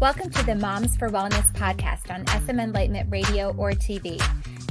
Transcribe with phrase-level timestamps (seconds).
[0.00, 4.22] Welcome to the Moms for Wellness podcast on SM Enlightenment Radio or TV.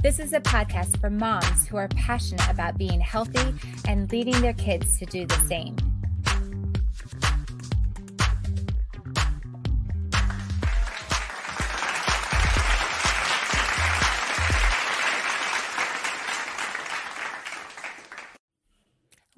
[0.02, 4.54] This is a podcast for moms who are passionate about being healthy and leading their
[4.54, 5.76] kids to do the same.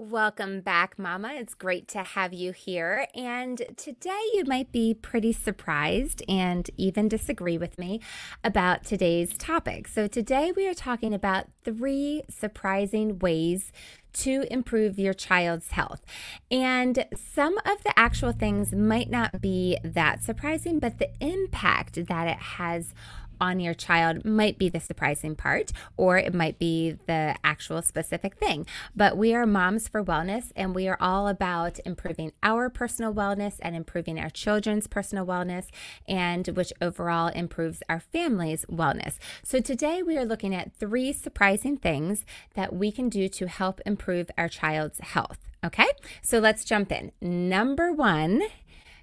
[0.10, 1.34] Welcome back, Mama.
[1.34, 3.06] It's great to have you here.
[3.14, 8.02] And today you might be pretty surprised and even disagree with me
[8.44, 9.88] about today's topic.
[9.88, 13.72] So, today we are talking about three surprising ways
[14.14, 16.04] to improve your child's health.
[16.50, 22.28] And some of the actual things might not be that surprising, but the impact that
[22.28, 22.96] it has
[23.40, 28.36] on your child might be the surprising part, or it might be the actual specific
[28.36, 28.66] thing.
[28.96, 33.56] But we are moms for wellness, and we are all about improving our personal wellness
[33.62, 35.68] and improving our children's personal wellness,
[36.08, 39.18] and which overall improves our family's wellness.
[39.44, 43.82] So today we are looking at three surprising things that we can do to help
[43.86, 45.40] improve our child's health.
[45.64, 45.88] Okay,
[46.22, 47.12] so let's jump in.
[47.22, 48.44] Number one,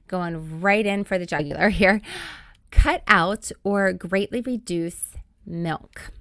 [0.08, 2.00] going right in for the jugular here
[2.70, 5.14] cut out or greatly reduce
[5.44, 6.12] milk.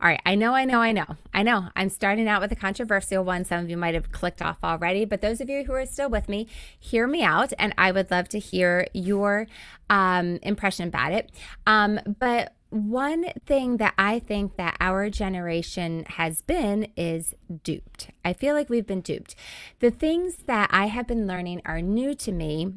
[0.00, 1.68] All right, I know, I know, I know, I know.
[1.74, 3.44] I'm starting out with a controversial one.
[3.44, 6.10] Some of you might have clicked off already, but those of you who are still
[6.10, 6.46] with me,
[6.78, 9.46] hear me out, and I would love to hear your
[9.88, 11.30] um, impression about it.
[11.66, 18.10] Um, but one thing that I think that our generation has been is duped.
[18.24, 19.36] I feel like we've been duped.
[19.78, 22.74] The things that I have been learning are new to me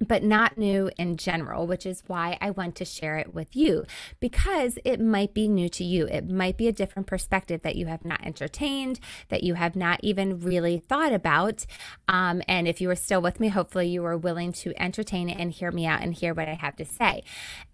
[0.00, 3.84] but not new in general, which is why I want to share it with you
[4.18, 6.06] because it might be new to you.
[6.06, 10.00] It might be a different perspective that you have not entertained, that you have not
[10.02, 11.66] even really thought about.
[12.08, 15.38] Um, and if you are still with me, hopefully you are willing to entertain it
[15.38, 17.22] and hear me out and hear what I have to say.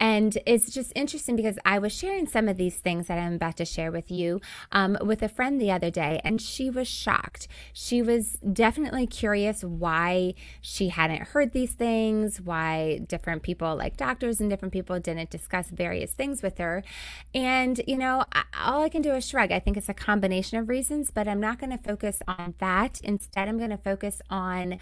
[0.00, 3.56] And it's just interesting because I was sharing some of these things that I'm about
[3.58, 4.40] to share with you
[4.72, 7.46] um, with a friend the other day, and she was shocked.
[7.72, 13.96] She was definitely curious why she hadn't heard these things things, why different people, like
[13.96, 16.82] doctors and different people, didn't discuss various things with her.
[17.34, 18.24] And, you know,
[18.58, 19.52] all I can do is shrug.
[19.52, 23.00] I think it's a combination of reasons, but I'm not going to focus on that.
[23.02, 24.78] Instead, I'm going to focus on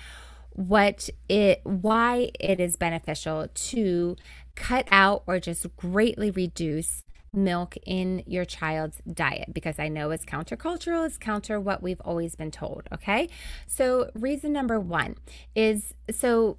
[0.51, 4.17] what it why it is beneficial to
[4.55, 7.03] cut out or just greatly reduce
[7.35, 12.37] milk in your child's diet because I know it's countercultural, it's counter what we've always
[12.37, 12.85] been told.
[12.93, 13.29] Okay.
[13.67, 15.17] So, reason number one
[15.57, 16.59] is so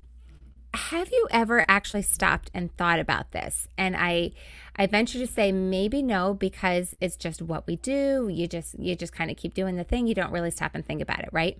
[0.75, 3.67] have you ever actually stopped and thought about this?
[3.77, 4.31] And I
[4.75, 8.29] I venture to say maybe no because it's just what we do.
[8.31, 10.07] You just you just kind of keep doing the thing.
[10.07, 11.57] You don't really stop and think about it, right?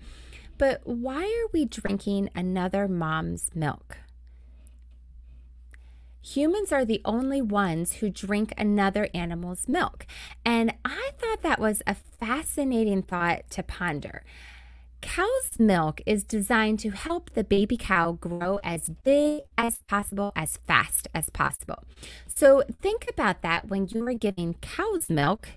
[0.58, 3.98] But why are we drinking another mom's milk?
[6.22, 10.08] Humans are the only ones who drink another animal's milk.
[10.44, 14.24] And I thought that was a fascinating thought to ponder.
[15.06, 20.58] Cow's milk is designed to help the baby cow grow as big as possible, as
[20.66, 21.84] fast as possible.
[22.26, 25.50] So think about that when you are giving cow's milk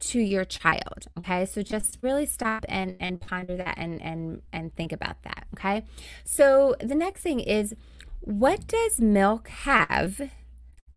[0.00, 1.06] to your child.
[1.16, 1.46] Okay.
[1.46, 5.46] So just really stop and, and ponder that and, and, and think about that.
[5.54, 5.84] Okay.
[6.24, 7.76] So the next thing is
[8.20, 10.20] what does milk have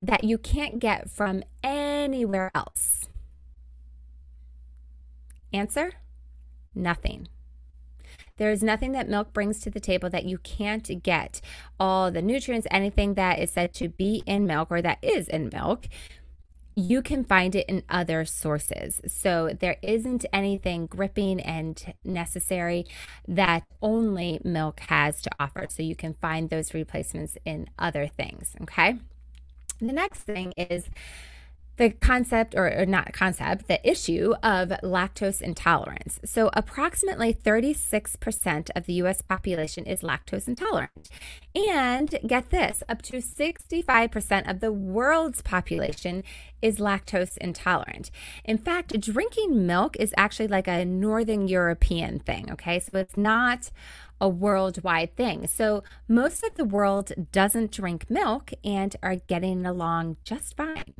[0.02, 3.08] that you can't get from anywhere else?
[5.54, 5.94] Answer
[6.74, 7.28] nothing.
[8.38, 11.40] There is nothing that milk brings to the table that you can't get.
[11.80, 15.50] All the nutrients, anything that is said to be in milk or that is in
[15.54, 15.88] milk,
[16.76, 19.00] you can find it in other sources.
[19.06, 22.86] So there isn't anything gripping and necessary
[23.28, 25.68] that only milk has to offer.
[25.70, 28.56] So you can find those replacements in other things.
[28.62, 28.98] Okay.
[29.80, 30.90] The next thing is
[31.78, 36.20] the concept, or, or, not concept, the issue of lactose intolerance.
[36.24, 41.10] So, approximately 36% of the US population is lactose intolerant.
[41.56, 46.24] And get this up to 65% of the world's population
[46.62, 48.12] is lactose intolerant.
[48.46, 52.80] In fact, drinking milk is actually like a Northern European thing, okay?
[52.80, 53.72] So, it's not
[54.22, 55.48] a worldwide thing.
[55.48, 60.94] So, most of the world doesn't drink milk and are getting along just fine.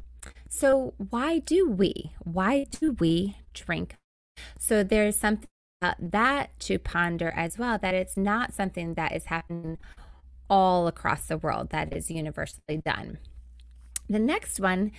[0.56, 2.12] So, why do we?
[2.20, 3.96] Why do we drink?
[4.60, 5.50] So, there's something
[5.82, 9.80] about that to ponder as well that it's not something that is happening
[10.52, 13.18] all across the world, that is universally done.
[14.08, 14.92] The next one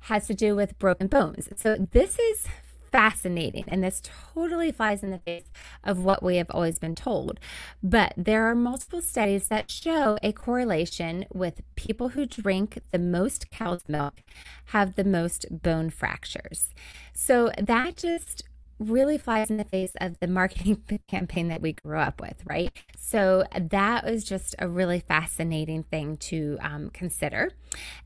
[0.00, 1.50] has to do with broken bones.
[1.54, 2.48] So this is
[2.96, 4.00] fascinating and this
[4.32, 5.50] totally flies in the face
[5.84, 7.38] of what we have always been told.
[7.82, 13.50] But there are multiple studies that show a correlation with people who drink the most
[13.50, 14.22] cow's milk
[14.66, 16.70] have the most bone fractures.
[17.12, 18.44] So that just
[18.78, 22.70] really flies in the face of the marketing campaign that we grew up with, right?
[22.96, 27.52] So that was just a really fascinating thing to um, consider.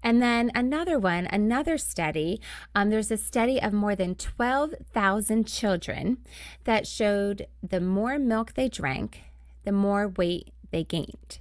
[0.02, 2.40] And then another one, another study,
[2.74, 6.18] um, there's a study of more than 12,000 children
[6.64, 9.22] that showed the more milk they drank,
[9.64, 11.38] the more weight they gained,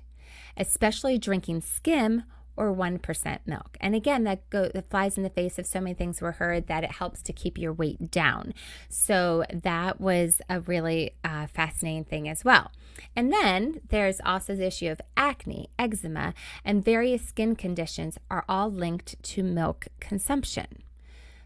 [0.58, 2.24] especially drinking skim
[2.60, 3.78] or 1% milk.
[3.80, 6.68] And again, that, go, that flies in the face of so many things we heard
[6.68, 8.54] that it helps to keep your weight down.
[8.90, 12.72] So that was a really uh, fascinating thing as well.
[13.16, 16.34] And then there's also the issue of acne, eczema,
[16.66, 20.84] and various skin conditions are all linked to milk consumption.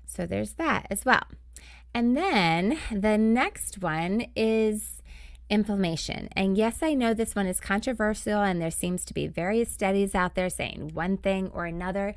[0.06, 1.26] So there's that as well.
[1.94, 5.03] And then the next one is
[5.54, 6.30] inflammation.
[6.36, 10.16] And yes, I know this one is controversial, and there seems to be various studies
[10.16, 12.16] out there saying one thing or another,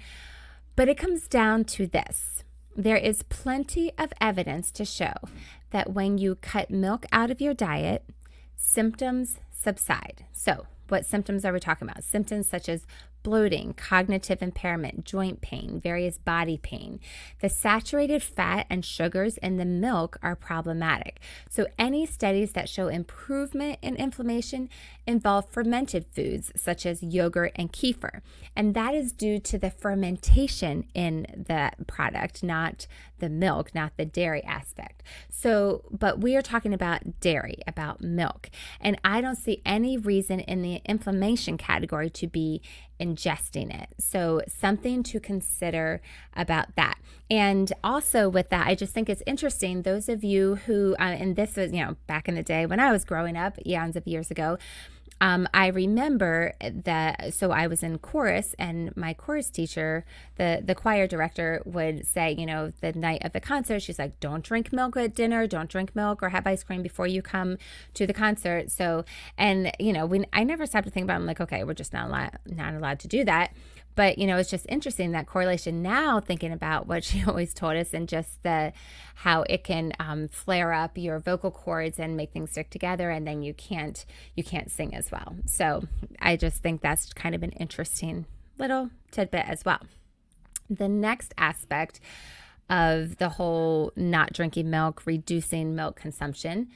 [0.75, 2.43] but it comes down to this.
[2.75, 5.13] There is plenty of evidence to show
[5.71, 8.05] that when you cut milk out of your diet,
[8.57, 10.25] symptoms subside.
[10.33, 12.05] So, what symptoms are we talking about?
[12.05, 12.87] Symptoms such as
[13.27, 17.01] bloating, cognitive impairment, joint pain, various body pain.
[17.41, 21.19] The saturated fat and sugars in the milk are problematic.
[21.51, 24.69] So, any studies that show improvement in inflammation
[25.09, 28.21] involve fermented foods such as yogurt and kefir.
[28.55, 32.87] And that is due to the fermentation in the product, not
[33.19, 35.03] the milk, not the dairy aspect.
[35.29, 38.51] So, but we are talking about dairy, about milk.
[38.81, 42.63] And I don't see any reason in the inflammation category to be
[43.01, 43.89] ingesting it.
[43.99, 46.01] So, something to consider
[46.35, 46.99] about that.
[47.31, 49.83] And also, with that, I just think it's interesting.
[49.83, 52.81] Those of you who, uh, and this was, you know, back in the day when
[52.81, 54.59] I was growing up, eons of years ago,
[55.21, 57.33] um, I remember that.
[57.33, 60.05] So I was in chorus, and my chorus teacher,
[60.37, 64.21] the the choir director, would say, you know, the night of the concert, she's like,
[64.21, 65.47] "Don't drink milk at dinner.
[65.47, 67.57] Don't drink milk or have ice cream before you come
[67.95, 69.05] to the concert." So,
[69.39, 71.75] and you know, when I never stopped to think about, it, I'm like, okay, we're
[71.75, 73.53] just not allowed, not allowed to do that.
[73.97, 77.77] But, you know, it's just interesting that correlation now, thinking about what she always told
[77.77, 78.73] us and just the
[79.17, 83.11] how it can um, flare up your vocal cords and make things stick together.
[83.11, 84.05] And then you can't,
[84.37, 85.35] you can't sing as well.
[85.47, 85.89] So
[86.21, 88.27] I just think that's kind of an interesting
[88.59, 89.81] little tidbit as well.
[90.71, 92.01] The next aspect
[92.69, 96.69] of the whole not drinking milk, reducing milk consumption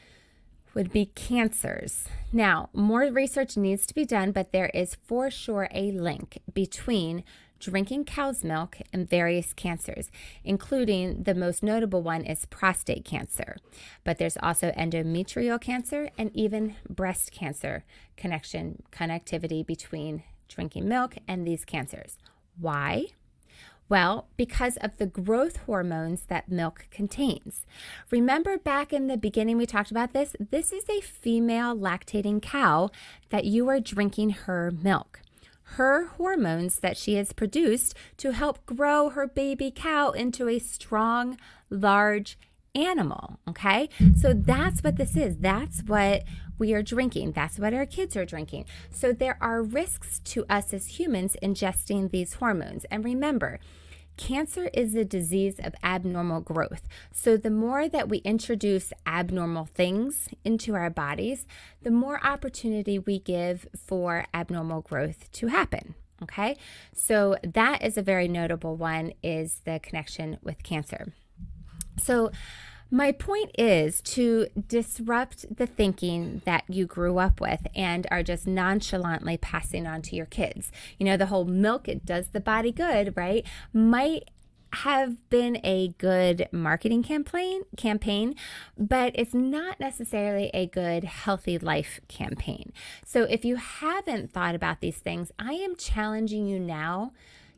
[0.75, 2.05] would be cancers.
[2.33, 7.25] Now, more research needs to be done, but there is for sure a link between
[7.59, 10.11] drinking cow's milk and various cancers,
[10.45, 13.57] including the most notable one is prostate cancer.
[14.03, 17.85] But there's also endometrial cancer and even breast cancer
[18.17, 22.17] connection connectivity between drinking milk and these cancers.
[22.59, 23.07] Why?
[23.91, 27.67] Well, because of the growth hormones that milk contains.
[28.11, 30.37] Remember back in the beginning, we talked about this?
[30.39, 32.91] This is a female lactating cow
[33.31, 35.21] that you are drinking her milk.
[35.75, 41.37] Her hormones that she has produced to help grow her baby cow into a strong,
[41.69, 42.39] large
[42.77, 43.41] animal.
[43.49, 43.89] Okay.
[44.17, 45.39] So that's what this is.
[45.39, 46.23] That's what
[46.61, 47.33] we are drinking.
[47.33, 48.67] That's what our kids are drinking.
[48.93, 52.85] So there are risks to us as humans ingesting these hormones.
[52.85, 53.59] And remember,
[54.17, 56.83] Cancer is a disease of abnormal growth.
[57.11, 61.47] So, the more that we introduce abnormal things into our bodies,
[61.81, 65.95] the more opportunity we give for abnormal growth to happen.
[66.23, 66.59] Okay,
[66.93, 71.15] so that is a very notable one, is the connection with cancer.
[71.99, 72.31] So,
[72.91, 78.47] my point is to disrupt the thinking that you grew up with and are just
[78.47, 80.73] nonchalantly passing on to your kids.
[80.99, 83.47] You know, the whole milk, it does the body good, right?
[83.73, 84.31] Might
[84.73, 88.35] have been a good marketing campaign campaign
[88.79, 92.73] but it's not necessarily a good healthy life campaign
[93.05, 97.11] so if you haven't thought about these things i am challenging you now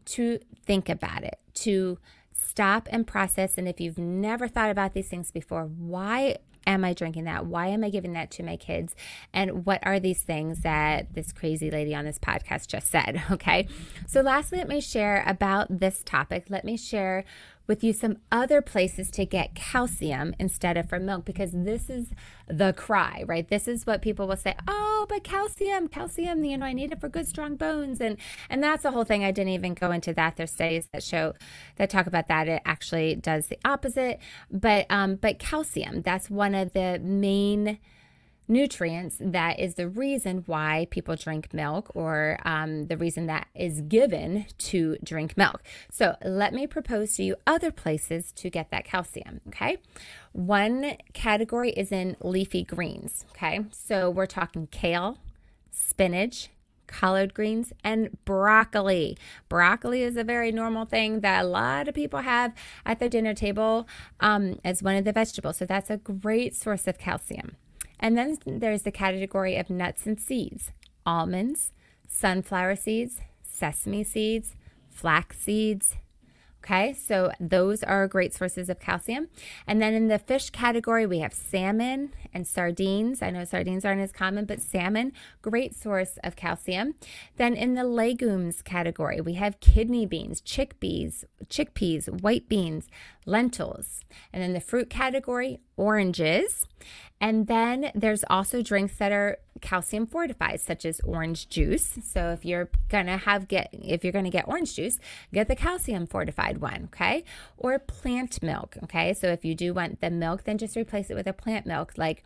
[0.07, 1.99] to think about it to
[2.33, 3.59] stop and process.
[3.59, 6.37] And if you've never thought about these things before, why
[6.67, 7.47] am I drinking that?
[7.47, 8.95] Why am I giving that to my kids?
[9.33, 13.23] And what are these things that this crazy lady on this podcast just said?
[13.33, 13.67] Okay.
[14.07, 16.47] So, lastly, let me share about this topic.
[16.49, 17.25] Let me share
[17.67, 22.09] with you some other places to get calcium instead of from milk because this is
[22.49, 23.49] the cry, right?
[23.49, 27.01] This is what people will say, "Oh, but calcium, calcium, you know, I need it
[27.01, 28.19] for good strong bones." And
[28.51, 29.25] and that's the whole thing.
[29.25, 30.37] I didn't even go into that.
[30.37, 31.35] There's studies that show
[31.77, 34.19] that talk about that it actually does the opposite.
[34.51, 37.79] But um but calcium, that's one of the main
[38.49, 43.81] nutrients that is the reason why people drink milk or um, the reason that is
[43.83, 45.63] given to drink milk.
[45.91, 49.41] So let me propose to you other places to get that calcium.
[49.49, 49.79] Okay.
[50.33, 53.25] One category is in leafy greens.
[53.31, 53.65] Okay.
[53.71, 55.19] So we're talking kale,
[55.71, 56.51] spinach,
[56.87, 59.17] collard greens, and broccoli.
[59.49, 62.53] Broccoli is a very normal thing that a lot of people have
[62.85, 63.89] at their dinner table
[64.21, 65.57] um, as one of the vegetables.
[65.57, 67.57] So that's a great source of calcium.
[68.03, 70.73] And then there's the category of nuts and seeds
[71.07, 71.73] almonds,
[72.09, 74.55] sunflower seeds, sesame seeds,
[74.91, 75.97] flax seeds,
[76.65, 79.27] Okay, so those are great sources of calcium.
[79.67, 83.21] And then in the fish category, we have salmon and sardines.
[83.21, 86.95] I know sardines aren't as common, but salmon, great source of calcium.
[87.37, 92.87] Then in the legumes category, we have kidney beans, chickpeas, chickpeas, white beans,
[93.25, 94.05] lentils.
[94.33, 96.67] And then the fruit category, oranges.
[97.21, 101.99] And then there's also drinks that are calcium fortified, such as orange juice.
[102.05, 104.99] So if you're gonna have get if you're gonna get orange juice,
[105.33, 107.25] get the calcium fortified one, okay?
[107.57, 109.15] Or plant milk, okay?
[109.15, 111.93] So if you do want the milk, then just replace it with a plant milk
[111.97, 112.25] like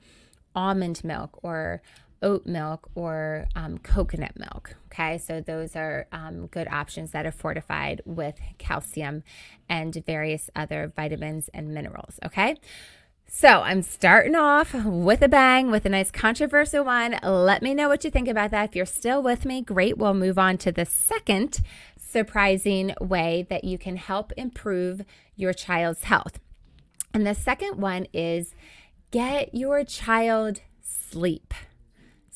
[0.54, 1.82] almond milk or
[2.22, 4.76] oat milk or um, coconut milk.
[4.86, 9.22] Okay, so those are um, good options that are fortified with calcium
[9.68, 12.18] and various other vitamins and minerals.
[12.24, 12.56] Okay,
[13.28, 17.18] so I'm starting off with a bang with a nice controversial one.
[17.22, 18.70] Let me know what you think about that.
[18.70, 19.98] If you're still with me, great.
[19.98, 21.60] We'll move on to the second
[21.98, 25.02] surprising way that you can help improve
[25.34, 26.38] your child's health.
[27.12, 28.54] And the second one is
[29.10, 31.52] get your child sleep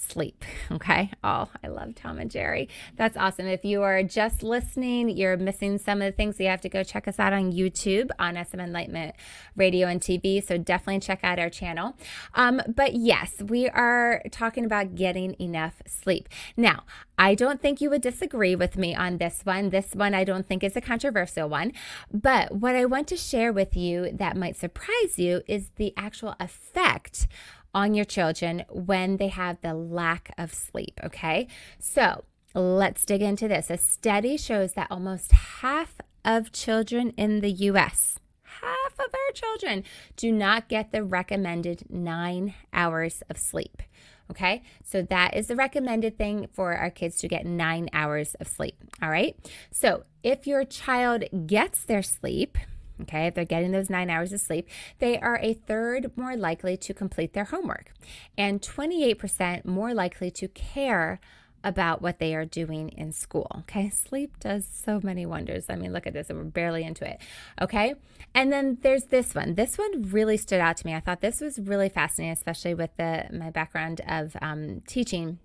[0.01, 0.45] sleep.
[0.73, 1.11] Okay.
[1.25, 2.69] Oh, I love Tom and Jerry.
[2.97, 3.47] That's awesome.
[3.47, 6.39] If you are just listening, you're missing some of the things.
[6.39, 9.17] you have to go check us out on YouTube on SM Enlightenment
[9.57, 10.47] Radio and TV.
[10.47, 11.97] So definitely check out our channel.
[12.35, 16.29] Um, but yes, we are talking about getting enough sleep.
[16.57, 16.85] Now,
[17.19, 19.71] I don't think you would disagree with me on this one.
[19.71, 21.73] This one I don't think is a controversial one.
[22.13, 26.37] But what I want to share with you that might surprise you is the actual
[26.39, 27.27] effect
[27.75, 31.01] on your children when they have the lack of sleep.
[31.05, 31.47] Okay.
[31.79, 32.25] So
[32.55, 33.71] let's dig into this.
[33.71, 39.85] A study shows that almost half of children in the US, half of our children,
[40.17, 43.83] do not get the recommended nine hours of sleep.
[44.31, 48.47] Okay, so that is the recommended thing for our kids to get nine hours of
[48.47, 48.77] sleep.
[49.03, 49.35] All right,
[49.73, 52.57] so if your child gets their sleep,
[53.03, 56.77] Okay, if they're getting those nine hours of sleep, they are a third more likely
[56.77, 57.93] to complete their homework
[58.37, 61.21] and 28% more likely to care
[61.63, 63.49] about what they are doing in school.
[63.61, 65.67] Okay, sleep does so many wonders.
[65.69, 67.21] I mean, look at this, and we're barely into it.
[67.61, 67.95] Okay,
[68.35, 69.55] and then there's this one.
[69.55, 70.95] This one really stood out to me.
[70.95, 75.39] I thought this was really fascinating, especially with the my background of um, teaching.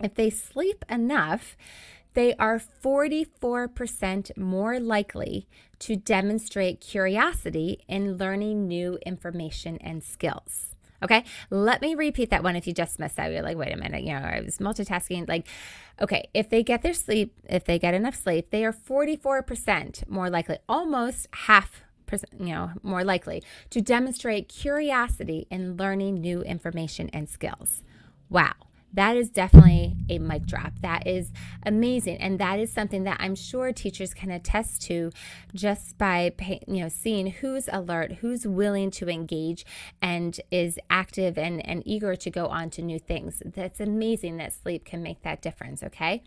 [0.00, 1.56] If they sleep enough,
[2.14, 5.48] they are 44% more likely
[5.80, 10.76] to demonstrate curiosity in learning new information and skills.
[11.02, 13.32] Okay, let me repeat that one if you just missed that.
[13.32, 15.28] You're like, wait a minute, you know, I was multitasking.
[15.28, 15.48] Like,
[16.00, 20.30] okay, if they get their sleep, if they get enough sleep, they are 44% more
[20.30, 21.82] likely, almost half
[22.38, 27.82] you know, more likely to demonstrate curiosity in learning new information and skills.
[28.28, 28.52] Wow
[28.92, 30.72] that is definitely a mic drop.
[30.80, 31.32] That is
[31.64, 35.10] amazing, and that is something that I'm sure teachers can attest to
[35.54, 39.64] just by you know seeing who's alert, who's willing to engage,
[40.00, 43.42] and is active and and eager to go on to new things.
[43.44, 45.82] That's amazing that sleep can make that difference.
[45.82, 46.22] Okay,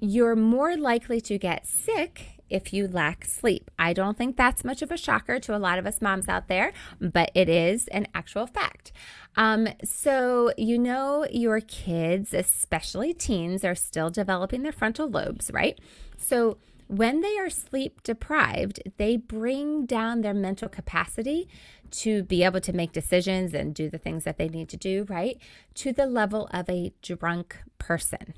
[0.00, 3.70] you're more likely to get sick if you lack sleep.
[3.78, 6.48] I don't think that's much of a shocker to a lot of us moms out
[6.48, 8.92] there, but it is an actual fact.
[9.36, 15.78] Um, so, you know, your kids, especially teens, are still developing their frontal lobes, right?
[16.16, 21.48] So, when they are sleep deprived, they bring down their mental capacity
[21.92, 25.06] to be able to make decisions and do the things that they need to do,
[25.08, 25.38] right?
[25.74, 28.34] To the level of a drunk person.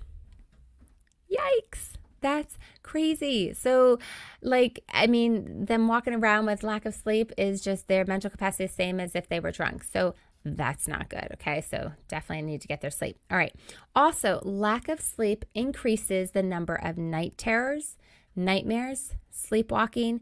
[1.30, 1.92] Yikes.
[2.22, 3.52] That's crazy.
[3.52, 3.98] So,
[4.40, 8.66] like, I mean, them walking around with lack of sleep is just their mental capacity
[8.66, 9.84] the same as if they were drunk.
[9.84, 10.14] So,
[10.44, 11.28] that's not good.
[11.34, 11.60] Okay.
[11.60, 13.18] So, definitely need to get their sleep.
[13.30, 13.54] All right.
[13.94, 17.96] Also, lack of sleep increases the number of night terrors,
[18.34, 20.20] nightmares, sleepwalking,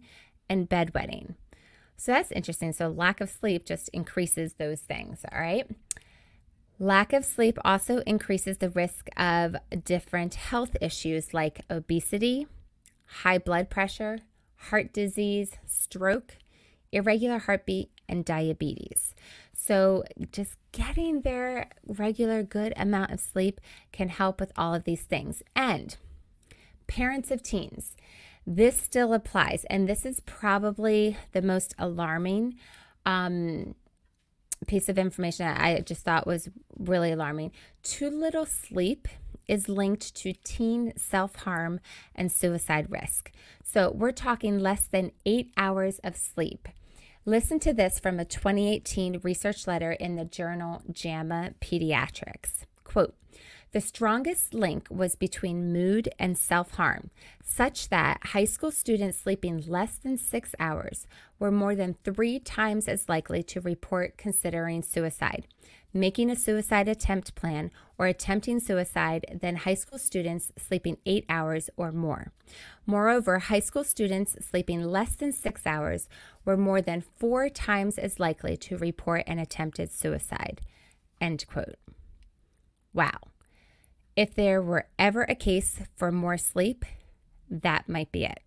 [0.48, 1.34] and bedwetting.
[1.96, 2.72] So that's interesting.
[2.72, 5.66] So lack of sleep just increases those things, all right?
[6.82, 12.46] Lack of sleep also increases the risk of different health issues like obesity,
[13.04, 14.20] high blood pressure,
[14.56, 16.38] heart disease, stroke,
[16.90, 19.14] irregular heartbeat, and diabetes.
[19.52, 23.60] So, just getting their regular good amount of sleep
[23.92, 25.42] can help with all of these things.
[25.54, 25.98] And
[26.86, 27.94] parents of teens,
[28.46, 29.66] this still applies.
[29.68, 32.54] And this is probably the most alarming
[33.04, 33.74] um,
[34.66, 36.48] piece of information that I just thought was
[36.78, 37.52] really alarming.
[37.82, 39.08] Too little sleep
[39.48, 41.80] is linked to teen self harm
[42.14, 43.32] and suicide risk.
[43.64, 46.68] So we're talking less than eight hours of sleep.
[47.26, 52.64] Listen to this from a 2018 research letter in the journal JAMA Pediatrics.
[52.84, 53.14] Quote,
[53.72, 57.10] the strongest link was between mood and self harm,
[57.42, 61.06] such that high school students sleeping less than six hours
[61.38, 65.46] were more than three times as likely to report considering suicide,
[65.92, 71.70] making a suicide attempt plan, or attempting suicide than high school students sleeping eight hours
[71.76, 72.32] or more.
[72.86, 76.08] Moreover, high school students sleeping less than six hours
[76.44, 80.60] were more than four times as likely to report an attempted suicide.
[81.20, 81.76] End quote.
[82.92, 83.20] Wow.
[84.20, 86.84] If there were ever a case for more sleep,
[87.48, 88.40] that might be it.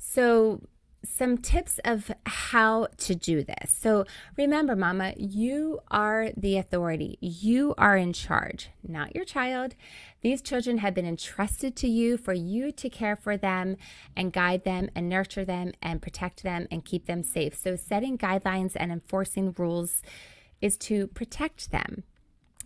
[0.00, 0.62] So,
[1.04, 3.70] some tips of how to do this.
[3.70, 4.04] So,
[4.36, 7.18] remember, mama, you are the authority.
[7.20, 9.76] You are in charge, not your child.
[10.22, 13.76] These children have been entrusted to you for you to care for them
[14.16, 17.56] and guide them and nurture them and protect them and keep them safe.
[17.56, 20.02] So, setting guidelines and enforcing rules
[20.60, 22.02] is to protect them.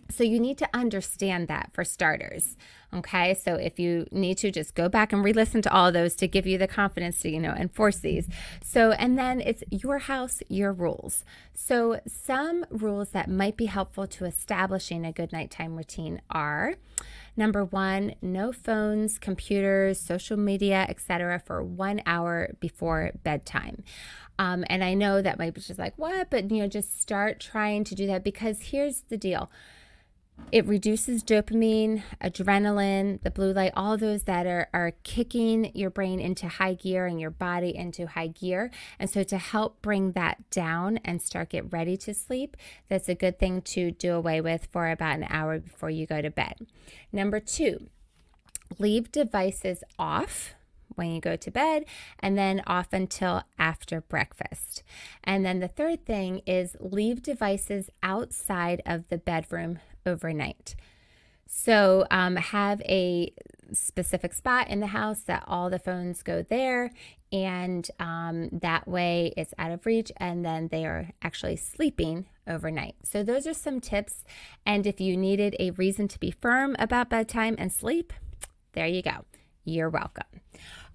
[0.09, 2.57] So you need to understand that for starters.
[2.93, 3.35] Okay.
[3.35, 6.15] So if you need to just go back and re listen to all of those
[6.15, 8.27] to give you the confidence to, you know, enforce these.
[8.63, 11.23] So, and then it's your house, your rules.
[11.53, 16.75] So some rules that might be helpful to establishing a good nighttime routine are
[17.37, 23.83] number one, no phones, computers, social media, etc., for one hour before bedtime.
[24.37, 26.29] Um, and I know that might be just like, what?
[26.29, 29.51] But, you know, just start trying to do that because here's the deal
[30.51, 36.19] it reduces dopamine, adrenaline, the blue light, all those that are, are kicking your brain
[36.19, 38.71] into high gear and your body into high gear.
[38.97, 43.15] And so to help bring that down and start get ready to sleep, that's a
[43.15, 46.55] good thing to do away with for about an hour before you go to bed.
[47.11, 47.87] Number two,
[48.79, 50.55] leave devices off
[50.95, 51.85] when you go to bed
[52.19, 54.83] and then off until after breakfast.
[55.23, 60.75] And then the third thing is leave devices outside of the bedroom overnight.
[61.45, 63.33] So um, have a
[63.73, 66.91] specific spot in the house that all the phones go there,
[67.31, 72.95] and um, that way it's out of reach, and then they are actually sleeping overnight.
[73.03, 74.23] So those are some tips.
[74.65, 78.13] And if you needed a reason to be firm about bedtime and sleep,
[78.73, 79.25] there you go.
[79.63, 80.41] You're welcome.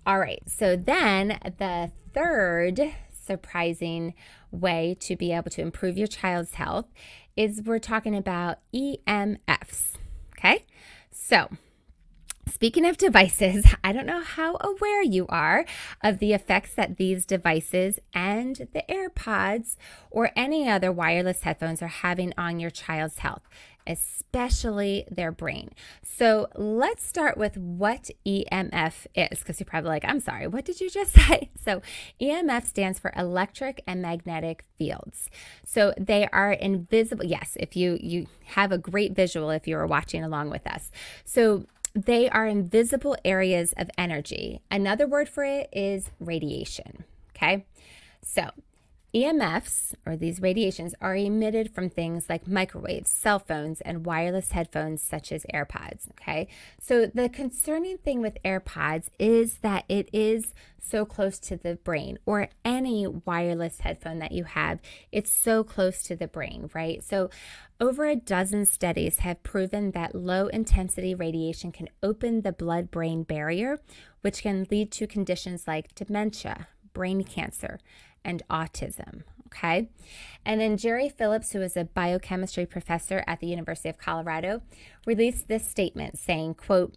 [0.07, 0.43] All right.
[0.47, 4.15] So then the third surprising
[4.51, 6.87] way to be able to improve your child's health
[7.37, 9.95] is we're talking about EMFs.
[10.37, 10.65] Okay.
[11.11, 11.49] So,
[12.47, 15.65] Speaking of devices, I don't know how aware you are
[16.03, 19.77] of the effects that these devices and the AirPods
[20.11, 23.43] or any other wireless headphones are having on your child's health
[23.87, 25.71] especially their brain.
[26.03, 30.81] So let's start with what EMF is, because you're probably like, I'm sorry, what did
[30.81, 31.51] you just say?
[31.63, 31.83] So
[32.21, 35.31] EMF stands for electric and magnetic fields.
[35.65, 37.25] So they are invisible.
[37.25, 40.91] Yes, if you you have a great visual if you are watching along with us.
[41.25, 44.61] So they are invisible areas of energy.
[44.71, 47.05] Another word for it is radiation.
[47.37, 47.65] Okay.
[48.23, 48.51] So
[49.15, 55.03] EMFs, or these radiations, are emitted from things like microwaves, cell phones, and wireless headphones
[55.03, 56.11] such as AirPods.
[56.13, 56.49] Okay,
[56.81, 62.19] so the concerning thing with AirPods is that it is so close to the brain,
[62.27, 64.81] or any wireless headphone that you have,
[65.13, 67.03] it's so close to the brain, right?
[67.03, 67.31] So,
[67.81, 73.23] over a dozen studies have proven that low intensity radiation can open the blood brain
[73.25, 73.81] barrier,
[74.21, 77.79] which can lead to conditions like dementia, brain cancer
[78.25, 79.25] and autism.
[79.49, 79.91] Okay.
[80.45, 84.63] And then Jerry Phillips, who is a biochemistry professor at the University of Colorado,
[85.07, 86.95] released this statement saying, quote,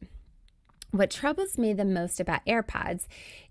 [0.92, 3.08] what troubles me the most about AirPods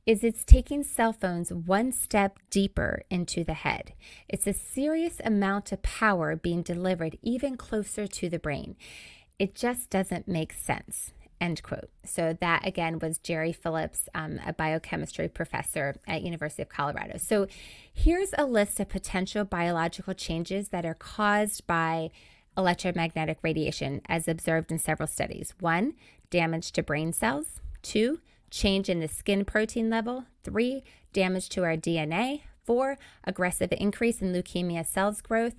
[0.07, 3.93] is it's taking cell phones one step deeper into the head.
[4.27, 8.75] It's a serious amount of power being delivered even closer to the brain.
[9.39, 11.13] It just doesn't make sense.
[11.40, 11.90] End quote.
[12.05, 17.18] So that again was Jerry Phillips, um, a biochemistry professor at University of Colorado.
[17.18, 17.46] So
[17.92, 22.11] here's a list of potential biological changes that are caused by
[22.57, 25.55] electromagnetic radiation, as observed in several studies.
[25.61, 25.92] One,
[26.31, 27.61] damage to brain cells.
[27.83, 28.20] Two,
[28.51, 30.25] change in the skin protein level.
[30.42, 32.42] Three, damage to our DNA.
[32.64, 35.55] Four, aggressive increase in leukemia cells growth.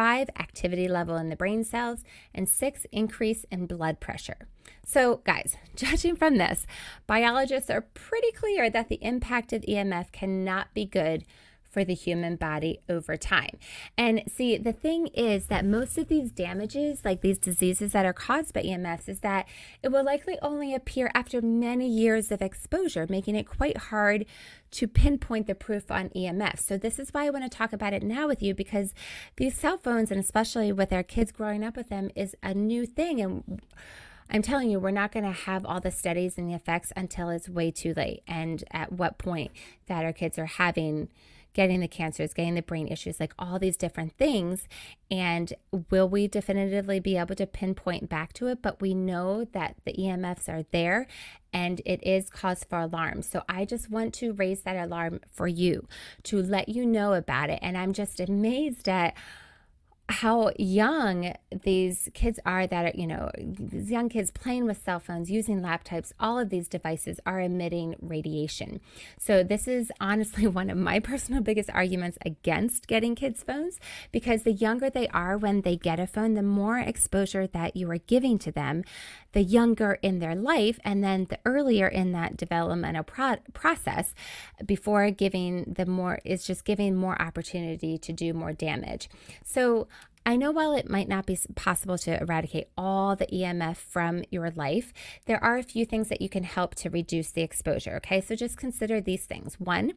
[0.00, 2.04] Five, activity level in the brain cells.
[2.34, 4.48] And six, increase in blood pressure.
[4.82, 6.66] So, guys, judging from this,
[7.06, 11.26] biologists are pretty clear that the impact of EMF cannot be good
[11.70, 13.58] for the human body over time.
[13.96, 18.12] And see, the thing is that most of these damages, like these diseases that are
[18.12, 19.46] caused by EMFs, is that
[19.82, 24.26] it will likely only appear after many years of exposure, making it quite hard
[24.72, 26.58] to pinpoint the proof on EMF.
[26.60, 28.94] So, this is why I want to talk about it now with you because
[29.36, 32.86] these cell phones, and especially with our kids growing up with them, is a new
[32.86, 33.20] thing.
[33.20, 33.62] And
[34.32, 37.30] I'm telling you, we're not going to have all the studies and the effects until
[37.30, 38.22] it's way too late.
[38.28, 39.50] And at what point
[39.86, 41.08] that our kids are having
[41.52, 44.68] getting the cancers, getting the brain issues, like all these different things.
[45.10, 45.52] And
[45.90, 48.62] will we definitively be able to pinpoint back to it?
[48.62, 51.06] But we know that the EMFs are there
[51.52, 53.22] and it is cause for alarm.
[53.22, 55.88] So I just want to raise that alarm for you
[56.24, 57.58] to let you know about it.
[57.62, 59.14] And I'm just amazed at
[60.10, 64.98] how young these kids are that are, you know, these young kids playing with cell
[64.98, 68.80] phones, using laptops, all of these devices are emitting radiation.
[69.18, 73.78] So, this is honestly one of my personal biggest arguments against getting kids' phones
[74.10, 77.88] because the younger they are when they get a phone, the more exposure that you
[77.90, 78.82] are giving to them,
[79.32, 84.12] the younger in their life, and then the earlier in that developmental pro- process
[84.66, 89.08] before giving the more is just giving more opportunity to do more damage.
[89.44, 89.86] So,
[90.26, 94.50] I know while it might not be possible to eradicate all the EMF from your
[94.50, 94.92] life,
[95.26, 97.96] there are a few things that you can help to reduce the exposure.
[97.96, 99.58] Okay, so just consider these things.
[99.58, 99.94] One,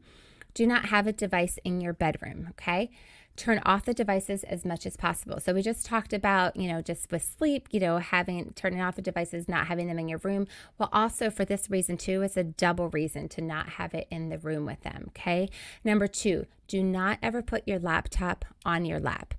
[0.54, 2.48] do not have a device in your bedroom.
[2.52, 2.90] Okay,
[3.36, 5.40] turn off the devices as much as possible.
[5.40, 8.96] So we just talked about, you know, just with sleep, you know, having turning off
[8.96, 10.48] the devices, not having them in your room.
[10.78, 14.30] Well, also for this reason too, it's a double reason to not have it in
[14.30, 15.06] the room with them.
[15.10, 15.50] Okay.
[15.84, 19.34] Number two, do not ever put your laptop on your lap.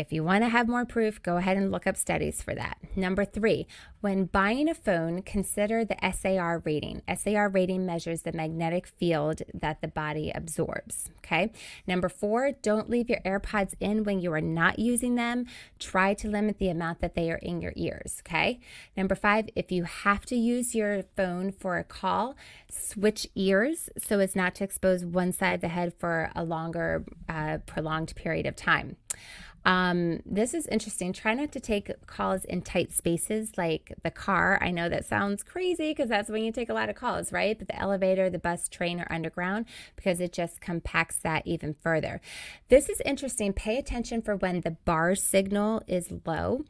[0.00, 2.78] If you want to have more proof, go ahead and look up studies for that.
[2.96, 3.66] Number three,
[4.00, 7.02] when buying a phone, consider the SAR rating.
[7.14, 11.10] SAR rating measures the magnetic field that the body absorbs.
[11.18, 11.52] Okay.
[11.86, 15.44] Number four, don't leave your AirPods in when you are not using them.
[15.78, 18.22] Try to limit the amount that they are in your ears.
[18.26, 18.58] Okay.
[18.96, 22.36] Number five, if you have to use your phone for a call,
[22.70, 27.04] switch ears so as not to expose one side of the head for a longer,
[27.28, 28.96] uh, prolonged period of time.
[29.64, 31.12] Um, this is interesting.
[31.12, 34.58] Try not to take calls in tight spaces like the car.
[34.62, 37.58] I know that sounds crazy because that's when you take a lot of calls, right?
[37.58, 42.20] But the elevator, the bus, train, or underground because it just compacts that even further.
[42.68, 43.52] This is interesting.
[43.52, 46.64] Pay attention for when the bar signal is low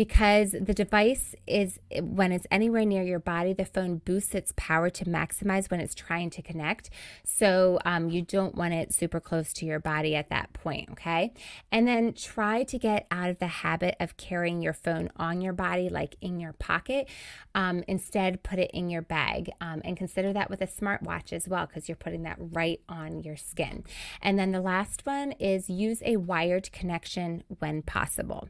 [0.00, 4.88] because the device is when it's anywhere near your body the phone boosts its power
[4.88, 6.88] to maximize when it's trying to connect.
[7.22, 11.34] So um, you don't want it super close to your body at that point okay?
[11.70, 15.52] And then try to get out of the habit of carrying your phone on your
[15.52, 17.06] body like in your pocket.
[17.54, 21.46] Um, instead put it in your bag um, and consider that with a smartwatch as
[21.46, 23.84] well because you're putting that right on your skin.
[24.22, 28.48] And then the last one is use a wired connection when possible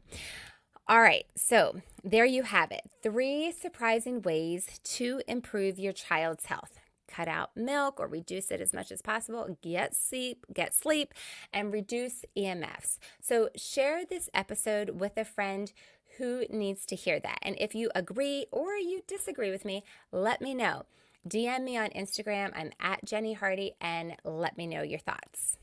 [0.91, 2.81] all right, so there you have it.
[3.01, 6.81] Three surprising ways to improve your child's health.
[7.07, 9.57] Cut out milk or reduce it as much as possible.
[9.61, 11.13] Get sleep, get sleep,
[11.53, 12.97] and reduce EMFs.
[13.21, 15.71] So share this episode with a friend
[16.17, 17.39] who needs to hear that.
[17.41, 20.83] And if you agree or you disagree with me, let me know.
[21.25, 22.51] DM me on Instagram.
[22.53, 25.55] I'm at Jennie Hardy and let me know your thoughts.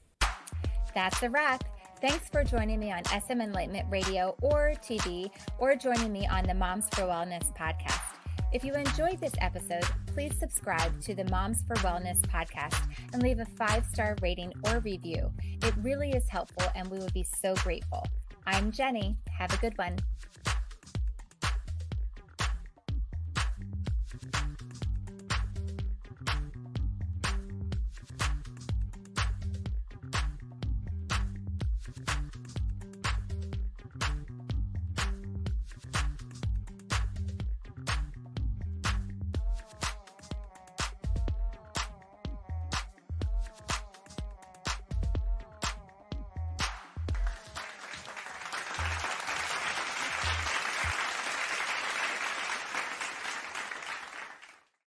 [0.95, 1.65] That's a wrap.
[2.01, 6.55] Thanks for joining me on SM Enlightenment Radio or TV, or joining me on the
[6.55, 8.01] Moms for Wellness podcast.
[8.53, 12.81] If you enjoyed this episode, please subscribe to the Moms for Wellness podcast
[13.13, 15.33] and leave a five star rating or review.
[15.65, 18.07] It really is helpful, and we would be so grateful.
[18.47, 19.17] I'm Jennie.
[19.37, 19.99] Have a good one.